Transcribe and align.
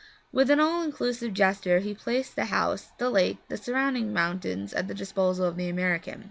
With 0.31 0.49
an 0.49 0.59
all 0.59 0.81
inclusive 0.81 1.31
gesture 1.31 1.77
he 1.77 1.93
placed 1.93 2.35
the 2.35 2.45
house, 2.45 2.89
the 2.97 3.07
lake, 3.11 3.37
the 3.49 3.55
surrounding 3.57 4.11
mountains, 4.11 4.73
at 4.73 4.87
the 4.87 4.95
disposal 4.95 5.45
of 5.45 5.57
the 5.57 5.69
American. 5.69 6.19